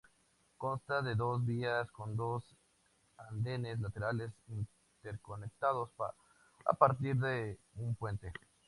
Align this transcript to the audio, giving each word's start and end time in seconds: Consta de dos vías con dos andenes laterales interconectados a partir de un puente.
Consta 0.57 1.03
de 1.03 1.13
dos 1.13 1.45
vías 1.45 1.91
con 1.91 2.15
dos 2.15 2.43
andenes 3.29 3.79
laterales 3.79 4.31
interconectados 5.03 5.91
a 6.65 6.73
partir 6.73 7.17
de 7.17 7.59
un 7.75 7.93
puente. 7.93 8.33